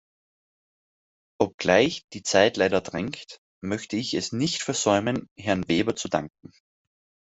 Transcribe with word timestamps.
Obgleich 1.37 2.07
die 2.13 2.23
Zeit 2.23 2.57
leider 2.57 2.81
drängt, 2.81 3.37
möchte 3.63 3.97
ich 3.97 4.15
es 4.15 4.31
nicht 4.31 4.63
versäumen, 4.63 5.29
Herrn 5.37 5.67
Weber 5.67 5.95
zu 5.95 6.07
danken. 6.07 6.51